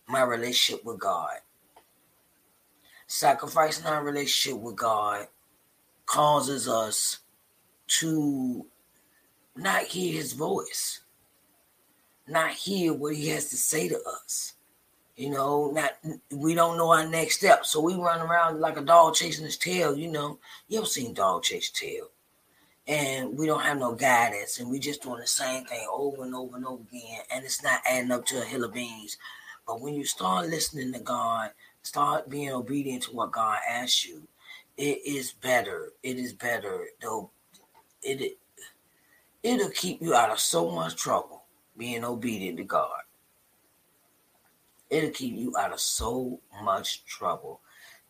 my 0.07 0.23
relationship 0.23 0.85
with 0.85 1.01
God. 1.01 1.39
Sacrificing 3.09 3.87
our 3.87 4.05
relationship 4.05 4.61
with 4.61 4.77
God 4.77 5.27
causes 6.07 6.69
us 6.69 7.21
to 7.89 8.67
not 9.57 9.83
hear 9.83 10.13
his 10.13 10.33
voice, 10.33 11.01
not 12.29 12.51
hear 12.51 12.93
what 12.93 13.15
he 13.15 13.29
has 13.29 13.49
to 13.51 13.57
say 13.57 13.89
to 13.89 13.99
us. 14.25 14.56
You 15.17 15.31
know, 15.31 15.71
not 15.71 15.93
we 16.31 16.55
don't 16.55 16.77
know 16.77 16.93
our 16.93 17.07
next 17.07 17.39
step, 17.39 17.65
so 17.65 17.81
we 17.81 17.95
run 17.95 18.21
around 18.21 18.61
like 18.61 18.77
a 18.77 18.83
dog 18.83 19.15
chasing 19.15 19.47
his 19.47 19.57
tail. 19.57 19.97
You 19.97 20.11
know, 20.11 20.39
you 20.69 20.79
ever 20.79 20.87
seen 20.87 21.15
dog 21.15 21.43
chase 21.43 21.71
tail? 21.71 22.09
And 22.87 23.37
we 23.37 23.47
don't 23.47 23.63
have 23.63 23.79
no 23.79 23.95
guidance, 23.95 24.61
and 24.61 24.71
we 24.71 24.79
just 24.79 25.03
doing 25.03 25.21
the 25.21 25.27
same 25.27 25.65
thing 25.65 25.87
over 25.91 26.23
and 26.23 26.35
over 26.35 26.57
and 26.57 26.67
over 26.67 26.83
again, 26.83 27.23
and 27.33 27.45
it's 27.45 27.63
not 27.63 27.81
adding 27.89 28.13
up 28.13 28.27
to 28.27 28.43
a 28.43 28.45
hill 28.45 28.65
of 28.65 28.75
beans. 28.75 29.17
But 29.67 29.81
when 29.81 29.95
you 29.95 30.05
start 30.05 30.49
listening 30.49 30.93
to 30.93 31.01
God, 31.01 31.51
start 31.83 32.31
being 32.31 32.53
obedient 32.53 33.05
to 33.05 33.13
what 33.13 33.33
God 33.33 33.59
asks 33.69 34.07
you, 34.07 34.23
it 34.77 35.01
is 35.05 35.33
better. 35.33 35.93
It 36.03 36.19
is 36.19 36.33
better. 36.35 36.87
Though 37.01 37.31
it 38.03 38.39
it'll 39.43 39.71
keep 39.71 40.03
you 40.03 40.15
out 40.15 40.31
of 40.31 40.41
so 40.41 40.71
much 40.71 40.97
trouble 40.97 41.45
being 41.77 42.05
obedient 42.05 42.59
to 42.59 42.65
God. 42.65 43.06
It'll 44.91 45.11
keep 45.11 45.35
you 45.35 45.57
out 45.59 45.73
of 45.73 45.81
so 45.81 46.41
much 46.63 47.05
trouble 47.05 47.61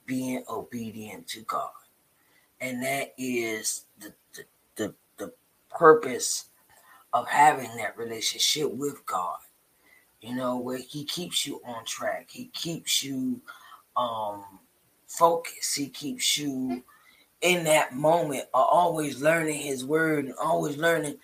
being 0.05 0.45
obedient 0.49 1.27
to 1.29 1.41
God. 1.43 1.71
And 2.61 2.83
that 2.83 3.13
is 3.19 3.87
the, 3.99 4.13
the, 4.35 4.45
the, 4.77 4.95
the 5.19 5.33
purpose 5.71 6.47
of 7.13 7.27
having 7.29 7.75
that 7.77 7.97
relationship 7.97 8.71
with 8.73 9.05
God. 9.07 9.39
You 10.21 10.35
know, 10.35 10.59
where 10.59 10.79
He 10.79 11.05
keeps 11.05 11.47
you 11.47 11.61
on 11.65 11.85
track. 11.85 12.29
He 12.31 12.47
keeps 12.47 13.03
you 13.03 13.41
um 13.97 14.45
focused. 15.07 15.77
He 15.77 15.89
keeps 15.89 16.37
you 16.37 16.83
in 17.43 17.65
that 17.65 17.95
moment 17.95 18.45
of 18.55 18.67
always 18.71 19.21
learning 19.21 19.61
his 19.61 19.85
word 19.85 20.25
and 20.25 20.35
always 20.35 20.77
learning 20.77 21.17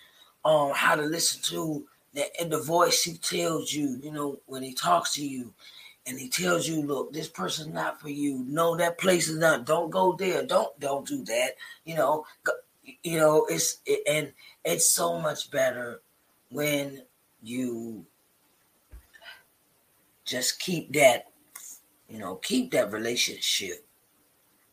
um 0.45 0.71
how 0.73 0.95
to 0.95 1.01
listen 1.01 1.41
to 1.41 1.83
the, 2.13 2.25
the 2.45 2.61
voice 2.61 3.03
he 3.03 3.15
tells 3.15 3.73
you, 3.73 3.99
you 4.01 4.11
know, 4.11 4.39
when 4.45 4.63
he 4.63 4.73
talks 4.73 5.13
to 5.15 5.25
you 5.25 5.53
and 6.05 6.19
he 6.19 6.29
tells 6.29 6.67
you, 6.67 6.81
look, 6.81 7.13
this 7.13 7.27
person's 7.27 7.73
not 7.73 7.99
for 7.99 8.09
you. 8.09 8.45
No, 8.47 8.75
that 8.75 8.97
place 8.97 9.27
is 9.27 9.37
not. 9.37 9.65
Don't 9.65 9.89
go 9.89 10.13
there. 10.13 10.45
Don't 10.45 10.77
don't 10.79 11.07
do 11.07 11.23
that. 11.25 11.51
You 11.85 11.95
know, 11.95 12.25
you 13.03 13.17
know, 13.17 13.45
it's 13.49 13.79
it, 13.85 14.01
and 14.07 14.33
it's 14.63 14.89
so 14.89 15.19
much 15.19 15.49
better 15.49 16.01
when 16.49 17.01
you 17.41 18.05
just 20.25 20.59
keep 20.59 20.93
that, 20.93 21.31
you 22.09 22.19
know, 22.19 22.35
keep 22.35 22.71
that 22.71 22.91
relationship 22.91 23.85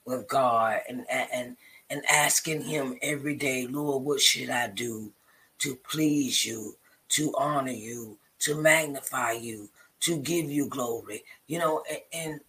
with 0.04 0.28
God 0.28 0.80
and 0.88 1.04
and 1.10 1.56
and 1.88 2.02
asking 2.10 2.62
him 2.62 2.98
every 3.02 3.34
day, 3.34 3.66
Lord, 3.66 4.04
what 4.04 4.20
should 4.20 4.50
I 4.50 4.68
do 4.68 5.12
to 5.60 5.76
please 5.76 6.44
you? 6.44 6.76
To 7.10 7.34
honor 7.36 7.72
you, 7.72 8.18
to 8.40 8.54
magnify 8.60 9.32
you, 9.32 9.68
to 10.00 10.18
give 10.18 10.50
you 10.50 10.66
glory. 10.66 11.24
You 11.46 11.58
know, 11.58 11.82
and, 11.88 12.00
and 12.12 12.40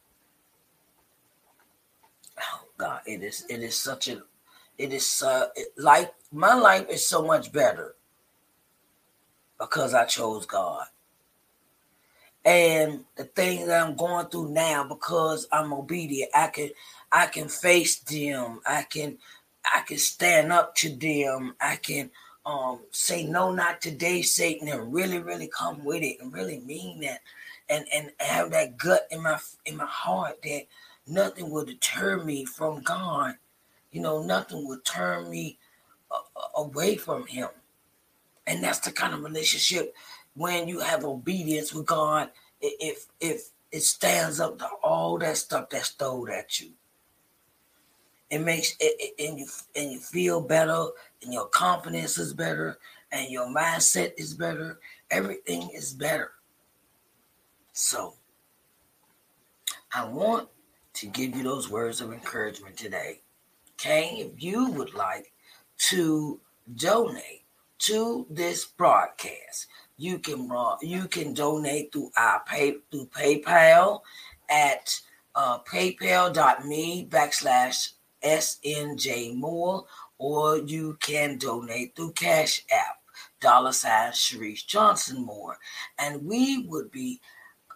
oh 2.39 2.67
God, 2.78 3.02
it 3.06 3.24
is 3.24 3.45
it 3.50 3.62
is 3.62 3.76
such 3.76 4.08
a 4.08 4.21
it 4.78 4.93
is 4.93 5.21
uh 5.21 5.47
my 6.32 6.54
life 6.54 6.88
is 6.89 7.08
so 7.08 7.26
much 7.26 7.52
better 7.52 7.95
because 9.60 9.93
I 9.93 10.06
chose 10.06 10.45
God. 10.45 10.86
And 12.43 13.06
the 13.15 13.26
things 13.26 13.67
that 13.67 13.86
I'm 13.86 13.95
going 13.95 14.26
through 14.28 14.50
now 14.50 14.84
because 14.84 15.47
I'm 15.52 15.71
obedient, 15.71 16.32
I 16.34 16.47
can 16.47 16.69
I 17.12 17.28
can 17.28 17.47
face 17.47 18.00
them. 18.00 18.62
I 18.65 18.84
can 18.84 19.19
I 19.63 19.82
can 19.82 20.00
stand 20.00 20.52
up 20.52 20.74
to 20.78 20.89
them. 20.89 21.56
I 21.62 21.76
can 21.76 22.10
um 22.45 22.80
say 22.91 23.23
no 23.23 23.51
not 23.51 23.82
today 23.82 24.21
satan 24.21 24.67
and 24.67 24.93
really 24.93 25.19
really 25.19 25.47
come 25.47 25.84
with 25.84 26.01
it 26.01 26.17
and 26.19 26.34
really 26.34 26.60
mean 26.60 26.99
that 26.99 27.19
and 27.69 27.86
and 27.93 28.12
have 28.19 28.51
that 28.51 28.77
gut 28.77 29.08
in 29.12 29.23
my 29.23 29.38
in 29.65 29.77
my 29.77 29.86
heart 29.86 30.41
that 30.43 30.63
nothing 31.08 31.49
will 31.49 31.65
deter 31.65 32.23
me 32.23 32.45
from 32.45 32.82
god. 32.82 33.36
You 33.91 34.01
know 34.01 34.23
nothing 34.23 34.67
will 34.67 34.80
turn 34.84 35.30
me 35.30 35.58
uh, 36.12 36.17
away 36.56 36.95
from 36.97 37.25
him. 37.27 37.49
And 38.47 38.63
that's 38.63 38.80
the 38.80 38.91
kind 38.91 39.13
of 39.13 39.23
relationship 39.23 39.95
when 40.34 40.67
you 40.67 40.80
have 40.80 41.04
obedience 41.04 41.73
with 41.73 41.86
god 41.86 42.30
if 42.62 43.08
if 43.19 43.49
it 43.71 43.82
stands 43.82 44.39
up 44.39 44.58
to 44.60 44.67
all 44.84 45.17
that 45.17 45.38
stuff 45.38 45.69
that's 45.69 45.89
thrown 45.89 46.30
at 46.32 46.60
you 46.60 46.69
it 48.32 48.39
makes 48.39 48.76
it, 48.80 48.96
it, 48.98 49.28
and 49.28 49.38
you 49.38 49.46
and 49.76 49.91
you 49.91 50.00
feel 50.00 50.39
better 50.39 50.88
and 51.22 51.34
your 51.34 51.48
confidence 51.48 52.17
is 52.17 52.34
better 52.34 52.80
and 53.12 53.30
your 53.30 53.46
mindset 53.48 54.13
is 54.17 54.34
better. 54.34 54.80
Everything 55.12 55.70
is 55.76 55.94
better. 55.94 56.32
So 57.74 58.15
i 59.94 60.06
want 60.06 60.48
to 60.94 61.08
give 61.08 61.36
you 61.36 61.44
those 61.44 61.70
words 61.70 62.00
of 62.02 62.13
encouragement 62.13 62.78
today. 62.78 63.22
Okay 63.74 64.15
if 64.20 64.41
you 64.41 64.70
would 64.72 64.94
like 64.94 65.34
to 65.89 66.39
donate 66.76 67.44
to 67.80 68.26
this 68.30 68.65
broadcast 68.65 69.67
you 69.98 70.20
can 70.20 70.50
you 70.82 71.08
can 71.08 71.34
donate 71.34 71.91
through 71.91 72.12
our 72.15 72.41
pay 72.46 72.76
through 72.91 73.08
paypal 73.08 74.02
at 74.50 75.00
uh, 75.36 75.60
paypal.me 75.60 77.08
backslash 77.10 77.94
SNJ 78.24 79.36
Moore, 79.36 79.86
or 80.18 80.58
you 80.58 80.98
can 81.02 81.38
donate 81.38 81.96
through 81.96 82.12
Cash 82.14 82.64
App, 82.72 83.00
dollar 83.40 83.72
sign 83.72 84.12
Sharice 84.12 84.66
Johnson 84.66 85.24
Moore. 85.26 85.58
And 85.98 86.26
we 86.26 86.66
would 86.68 86.92
be 86.92 87.20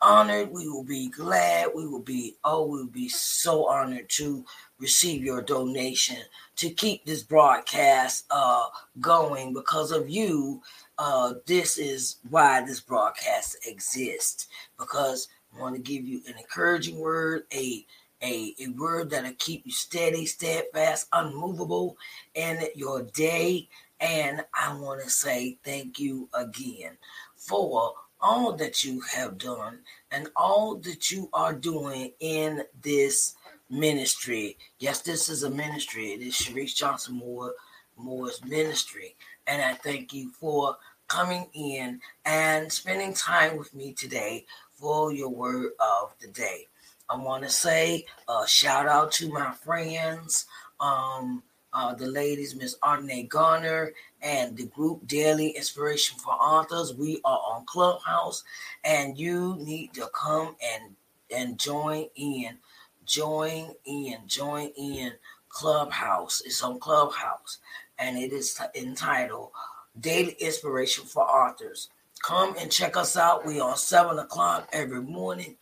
honored, 0.01 0.51
we 0.51 0.69
will 0.69 0.83
be 0.83 1.09
glad, 1.09 1.69
we 1.75 1.87
will 1.87 2.01
be, 2.01 2.35
oh, 2.43 2.65
we 2.67 2.79
will 2.79 2.87
be 2.87 3.09
so 3.09 3.67
honored 3.67 4.09
to 4.09 4.45
receive 4.79 5.23
your 5.23 5.41
donation 5.41 6.17
to 6.57 6.69
keep 6.69 7.05
this 7.05 7.23
broadcast 7.23 8.25
uh, 8.29 8.65
going 8.99 9.53
because 9.53 9.91
of 9.91 10.09
you. 10.09 10.61
Uh, 10.97 11.33
this 11.45 11.77
is 11.77 12.17
why 12.29 12.61
this 12.61 12.79
broadcast 12.79 13.57
exists 13.67 14.47
because 14.77 15.27
I 15.55 15.61
want 15.61 15.75
to 15.75 15.81
give 15.81 16.05
you 16.05 16.21
an 16.27 16.35
encouraging 16.37 16.99
word, 16.99 17.43
a 17.53 17.85
a, 18.25 18.55
a 18.59 18.67
word 18.69 19.11
that'll 19.11 19.33
keep 19.37 19.65
you 19.65 19.71
steady, 19.71 20.25
steadfast, 20.25 21.07
unmovable 21.13 21.97
in 22.33 22.59
your 22.75 23.03
day. 23.03 23.69
And 23.99 24.43
I 24.53 24.75
want 24.77 25.03
to 25.03 25.09
say 25.09 25.57
thank 25.63 25.99
you 25.99 26.27
again 26.33 26.97
for 27.35 27.93
all 28.19 28.53
that 28.53 28.83
you 28.83 29.01
have 29.01 29.37
done 29.37 29.79
and 30.11 30.27
all 30.35 30.75
that 30.77 31.11
you 31.11 31.29
are 31.33 31.53
doing 31.53 32.11
in 32.19 32.63
this 32.81 33.35
ministry. 33.69 34.57
Yes, 34.79 35.01
this 35.01 35.29
is 35.29 35.43
a 35.43 35.49
ministry. 35.49 36.07
It 36.07 36.21
is 36.21 36.33
Sharice 36.33 36.75
Johnson 36.75 37.15
Moore 37.17 37.53
Moore's 37.97 38.43
ministry. 38.43 39.15
And 39.47 39.61
I 39.61 39.73
thank 39.73 40.13
you 40.13 40.31
for 40.31 40.77
coming 41.07 41.47
in 41.53 42.01
and 42.25 42.71
spending 42.71 43.13
time 43.13 43.57
with 43.57 43.73
me 43.73 43.93
today 43.93 44.45
for 44.73 45.13
your 45.13 45.29
word 45.29 45.71
of 45.79 46.15
the 46.19 46.27
day. 46.27 46.67
I 47.09 47.17
want 47.17 47.43
to 47.43 47.49
say 47.49 48.05
uh, 48.27 48.45
shout 48.47 48.87
out 48.87 49.11
to 49.13 49.31
my 49.31 49.51
friends, 49.51 50.47
um, 50.79 51.43
uh, 51.73 51.93
the 51.93 52.07
ladies, 52.07 52.55
Miss 52.55 52.77
Ardenay 52.83 53.29
Garner 53.29 53.93
and 54.21 54.57
the 54.57 54.65
group 54.67 55.07
Daily 55.07 55.49
Inspiration 55.49 56.17
for 56.19 56.33
Authors. 56.33 56.95
We 56.95 57.21
are 57.25 57.39
on 57.39 57.65
Clubhouse, 57.67 58.43
and 58.83 59.17
you 59.17 59.57
need 59.59 59.93
to 59.95 60.09
come 60.13 60.55
and 60.63 60.95
and 61.35 61.59
join 61.59 62.07
in, 62.15 62.57
join 63.05 63.73
in, 63.85 64.17
join 64.27 64.69
in. 64.77 65.13
Clubhouse. 65.49 66.41
It's 66.45 66.61
on 66.63 66.79
Clubhouse, 66.79 67.59
and 67.97 68.17
it 68.17 68.33
is 68.33 68.59
entitled 68.75 69.51
Daily 69.99 70.35
Inspiration 70.39 71.05
for 71.05 71.23
Authors. 71.23 71.89
Come 72.23 72.55
and 72.59 72.71
check 72.71 72.97
us 72.97 73.15
out. 73.17 73.45
We 73.45 73.59
on 73.61 73.77
seven 73.77 74.19
o'clock 74.19 74.67
every 74.73 75.01
morning 75.01 75.55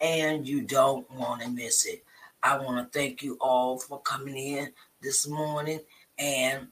and 0.00 0.46
you 0.46 0.62
don't 0.62 1.10
want 1.10 1.42
to 1.42 1.50
miss 1.50 1.86
it. 1.86 2.04
I 2.42 2.58
want 2.58 2.92
to 2.92 2.98
thank 2.98 3.22
you 3.22 3.36
all 3.40 3.78
for 3.78 4.00
coming 4.00 4.36
in 4.36 4.72
this 5.02 5.26
morning 5.26 5.80
and 6.18 6.68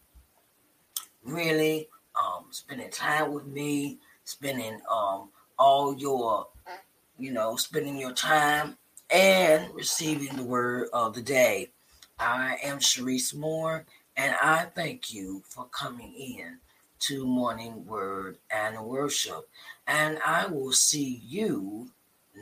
really 1.24 1.88
um, 2.22 2.46
spending 2.50 2.90
time 2.90 3.32
with 3.32 3.46
me, 3.46 3.98
spending 4.24 4.80
um, 4.90 5.30
all 5.58 5.96
your, 5.96 6.48
you 7.18 7.32
know, 7.32 7.56
spending 7.56 7.98
your 7.98 8.12
time 8.12 8.76
and 9.10 9.74
receiving 9.74 10.36
the 10.36 10.44
word 10.44 10.88
of 10.92 11.14
the 11.14 11.22
day. 11.22 11.70
I 12.18 12.56
am 12.62 12.78
Sharice 12.78 13.34
Moore, 13.34 13.84
and 14.16 14.34
I 14.42 14.66
thank 14.74 15.12
you 15.12 15.42
for 15.46 15.66
coming 15.66 16.14
in 16.14 16.58
to 17.00 17.26
Morning 17.26 17.84
Word 17.84 18.38
and 18.50 18.80
Worship. 18.80 19.48
And 19.86 20.18
I 20.24 20.46
will 20.46 20.72
see 20.72 21.20
you 21.24 21.90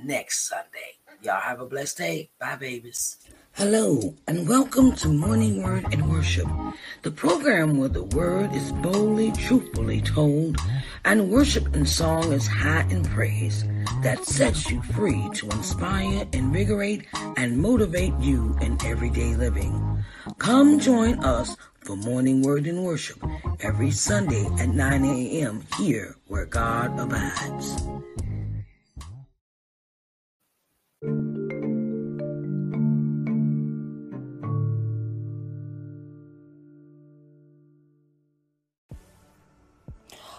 next 0.02 0.48
Sunday. 0.48 0.98
Mm-hmm. 1.08 1.24
Y'all 1.24 1.40
have 1.40 1.60
a 1.60 1.66
blessed 1.66 1.98
day. 1.98 2.30
Bye, 2.38 2.56
babies. 2.56 3.18
Hello, 3.52 4.14
and 4.26 4.48
welcome 4.48 4.92
to 4.96 5.08
Morning 5.08 5.62
Word 5.62 5.86
and 5.92 6.10
Worship, 6.10 6.48
the 7.02 7.12
program 7.12 7.78
where 7.78 7.88
the 7.88 8.02
word 8.02 8.52
is 8.52 8.72
boldly, 8.72 9.30
truthfully 9.30 10.00
told, 10.00 10.56
and 11.04 11.30
worship 11.30 11.72
and 11.72 11.88
song 11.88 12.32
is 12.32 12.48
high 12.48 12.84
in 12.90 13.04
praise 13.04 13.64
that 14.02 14.24
sets 14.24 14.68
you 14.68 14.82
free 14.82 15.30
to 15.34 15.48
inspire, 15.50 16.26
invigorate, 16.32 17.06
and 17.36 17.56
motivate 17.56 18.14
you 18.18 18.56
in 18.60 18.76
everyday 18.84 19.36
living. 19.36 20.04
Come 20.38 20.80
join 20.80 21.22
us 21.22 21.56
for 21.82 21.94
Morning 21.94 22.42
Word 22.42 22.66
and 22.66 22.84
Worship 22.84 23.22
every 23.60 23.92
Sunday 23.92 24.46
at 24.58 24.68
9 24.68 25.04
a.m. 25.04 25.64
here 25.78 26.16
where 26.26 26.46
God 26.46 26.98
abides. 26.98 27.86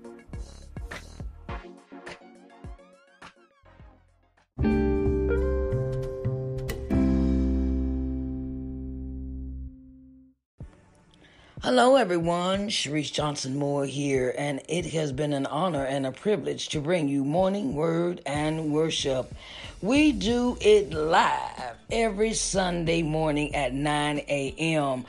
Hello, 11.63 11.95
everyone. 11.95 12.69
Sharice 12.69 13.13
Johnson 13.13 13.55
Moore 13.55 13.85
here, 13.85 14.33
and 14.35 14.63
it 14.67 14.83
has 14.93 15.11
been 15.11 15.31
an 15.31 15.45
honor 15.45 15.85
and 15.85 16.07
a 16.07 16.11
privilege 16.11 16.69
to 16.69 16.81
bring 16.81 17.07
you 17.07 17.23
morning 17.23 17.75
word 17.75 18.19
and 18.25 18.73
worship. 18.73 19.31
We 19.79 20.11
do 20.11 20.57
it 20.59 20.91
live 20.91 21.75
every 21.91 22.33
Sunday 22.33 23.03
morning 23.03 23.53
at 23.53 23.75
9 23.75 24.23
a.m., 24.27 25.05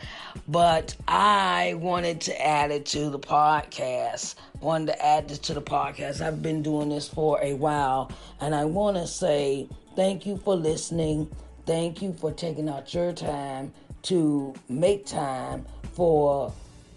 but 0.46 0.94
I 1.08 1.72
wanted 1.78 2.20
to 2.22 2.46
add 2.46 2.70
it 2.70 2.84
to 2.86 3.08
the 3.08 3.18
podcast. 3.18 4.34
Wanted 4.60 4.88
to 4.88 5.02
add 5.02 5.28
this 5.30 5.38
to 5.38 5.54
the 5.54 5.62
podcast. 5.62 6.20
I've 6.20 6.42
been 6.42 6.62
doing 6.62 6.90
this 6.90 7.08
for 7.08 7.40
a 7.42 7.54
while, 7.54 8.12
and 8.42 8.54
I 8.54 8.66
want 8.66 8.98
to 8.98 9.06
say 9.06 9.68
thank 9.96 10.26
you 10.26 10.36
for 10.36 10.54
listening. 10.54 11.34
Thank 11.64 12.02
you 12.02 12.12
for 12.12 12.30
taking 12.30 12.68
out 12.68 12.92
your 12.92 13.12
time 13.14 13.72
to 14.02 14.54
make 14.68 15.06
time 15.06 15.64
for 15.92 16.52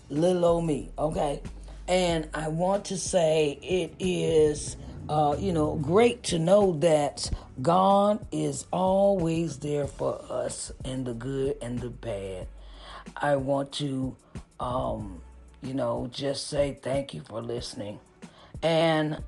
little 0.09 0.45
old 0.45 0.65
me, 0.65 0.89
okay? 0.97 1.41
And 1.87 2.27
I 2.33 2.47
want 2.47 2.85
to 2.85 2.97
say 2.97 3.59
it 3.61 3.93
is, 3.99 4.77
uh, 5.07 5.35
you 5.37 5.53
know, 5.53 5.75
great 5.75 6.23
to 6.23 6.39
know 6.39 6.73
that 6.79 7.29
God 7.61 8.25
is 8.31 8.65
always 8.71 9.57
there 9.59 9.87
for 9.87 10.19
us 10.29 10.71
in 10.83 11.03
the 11.03 11.13
good 11.13 11.57
and 11.61 11.79
the 11.79 11.89
bad. 11.89 12.47
I 13.15 13.35
want 13.35 13.71
to, 13.73 14.15
um, 14.59 15.21
you 15.61 15.73
know, 15.73 16.09
just 16.11 16.47
say 16.47 16.77
thank 16.81 17.13
you 17.13 17.21
for 17.21 17.41
listening. 17.41 17.99
And 18.63 19.21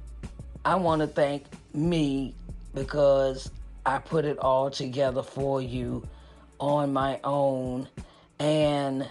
I 0.66 0.76
want 0.76 1.02
to 1.02 1.08
thank 1.08 1.46
me 1.74 2.34
because 2.74 3.52
I 3.86 4.00
put 4.00 4.26
it 4.26 4.40
all 4.40 4.70
together 4.70 5.24
for 5.24 5.62
you 5.62 6.08
on 6.60 6.94
my 6.94 7.20
own. 7.24 7.88
And 8.40 9.08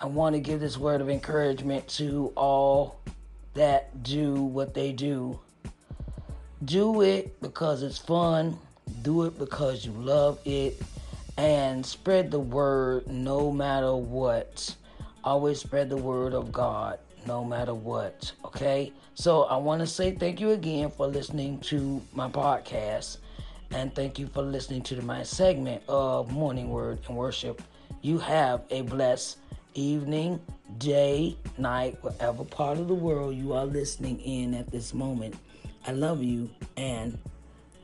I 0.00 0.06
want 0.06 0.34
to 0.34 0.40
give 0.40 0.60
this 0.60 0.78
word 0.78 1.00
of 1.00 1.10
encouragement 1.10 1.88
to 1.88 2.32
all 2.36 3.00
that 3.54 4.02
do 4.02 4.34
what 4.34 4.74
they 4.74 4.92
do. 4.92 5.38
Do 6.64 7.02
it 7.02 7.40
because 7.40 7.82
it's 7.82 7.98
fun, 7.98 8.58
do 9.02 9.24
it 9.24 9.38
because 9.38 9.84
you 9.84 9.92
love 9.92 10.38
it, 10.44 10.80
and 11.36 11.84
spread 11.84 12.30
the 12.30 12.40
word 12.40 13.06
no 13.06 13.50
matter 13.50 13.94
what. 13.94 14.74
Always 15.24 15.60
spread 15.60 15.88
the 15.90 15.96
word 15.96 16.34
of 16.34 16.52
God 16.52 16.98
no 17.26 17.44
matter 17.44 17.74
what. 17.74 18.32
Okay? 18.44 18.92
So 19.14 19.42
I 19.44 19.56
want 19.56 19.80
to 19.80 19.86
say 19.86 20.12
thank 20.12 20.40
you 20.40 20.50
again 20.50 20.90
for 20.90 21.06
listening 21.06 21.60
to 21.60 22.00
my 22.14 22.28
podcast. 22.28 23.18
And 23.72 23.94
thank 23.94 24.18
you 24.18 24.26
for 24.26 24.42
listening 24.42 24.82
to 24.84 25.00
my 25.02 25.22
segment 25.22 25.82
of 25.88 26.32
Morning 26.32 26.70
Word 26.70 26.98
and 27.06 27.16
Worship. 27.16 27.62
You 28.02 28.18
have 28.18 28.62
a 28.70 28.82
blessed 28.82 29.38
evening, 29.74 30.40
day, 30.78 31.36
night, 31.56 31.96
whatever 32.02 32.44
part 32.44 32.78
of 32.78 32.88
the 32.88 32.94
world 32.94 33.36
you 33.36 33.52
are 33.52 33.64
listening 33.64 34.20
in 34.20 34.54
at 34.54 34.72
this 34.72 34.92
moment. 34.92 35.36
I 35.86 35.92
love 35.92 36.22
you 36.22 36.50
and 36.76 37.16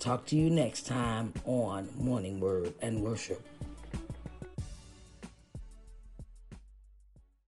talk 0.00 0.26
to 0.26 0.36
you 0.36 0.50
next 0.50 0.86
time 0.86 1.32
on 1.44 1.88
Morning 1.96 2.40
Word 2.40 2.74
and 2.82 3.00
Worship. 3.00 3.46